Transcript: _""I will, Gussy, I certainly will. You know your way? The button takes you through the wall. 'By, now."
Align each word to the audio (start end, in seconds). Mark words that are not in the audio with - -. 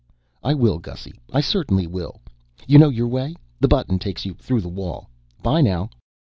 _""I 0.43 0.55
will, 0.55 0.79
Gussy, 0.79 1.13
I 1.31 1.41
certainly 1.41 1.85
will. 1.85 2.21
You 2.65 2.79
know 2.79 2.89
your 2.89 3.07
way? 3.07 3.35
The 3.59 3.67
button 3.67 3.99
takes 3.99 4.25
you 4.25 4.33
through 4.33 4.61
the 4.61 4.67
wall. 4.67 5.11
'By, 5.43 5.61
now." 5.61 5.91